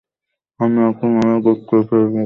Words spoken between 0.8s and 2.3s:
এখন আমার গোত্রে ফিরে যাব।